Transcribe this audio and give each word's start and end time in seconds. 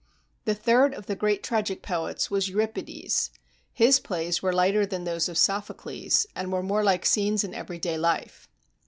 The 0.45 0.55
third 0.55 0.95
of 0.95 1.05
the 1.05 1.15
great 1.15 1.43
tragic 1.43 1.83
poets 1.83 2.31
was 2.31 2.49
Euripides. 2.49 3.29
His 3.71 3.99
plays 3.99 4.41
were 4.41 4.51
lighter 4.51 4.83
than 4.83 5.03
those 5.03 5.29
of 5.29 5.37
Sophocles, 5.37 6.25
and 6.35 6.51
were 6.51 6.63
more 6.63 6.83
like 6.83 7.05
scenes 7.05 7.43
in 7.43 7.53
every 7.53 7.77
day 7.77 7.99
life. 7.99 8.49